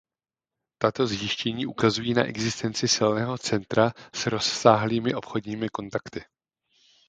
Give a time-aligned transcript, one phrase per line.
[0.81, 6.23] Tato zjištění ukazují na existenci silného centra s rozsáhlými obchodními kontakty.